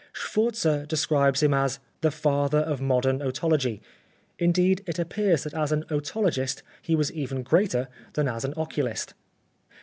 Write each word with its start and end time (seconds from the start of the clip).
Schwarze 0.13 0.87
describes 0.87 1.43
him 1.43 1.53
as" 1.53 1.77
the 2.01 2.09
father 2.09 2.57
of 2.57 2.81
modern 2.81 3.19
otology." 3.19 3.81
Indeed, 4.39 4.81
it 4.87 4.97
appears 4.97 5.43
that 5.43 5.53
as 5.53 5.71
an 5.71 5.83
otologist 5.91 6.63
he 6.81 6.95
was 6.95 7.11
even 7.11 7.43
greater 7.43 7.87
than 8.13 8.27
as 8.27 8.43
an 8.43 8.55
oculist. 8.57 9.13